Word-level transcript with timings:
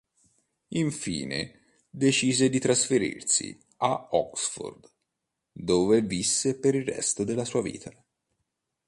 Infine, 0.79 1.61
decise 1.87 2.49
di 2.49 2.57
trasferirsi 2.57 3.55
a 3.77 4.07
Oxford, 4.13 4.89
dove 5.51 6.01
visse 6.01 6.57
per 6.57 6.73
il 6.73 6.83
resto 6.85 7.23
della 7.23 7.45
sua 7.45 7.61
vita. 7.61 7.91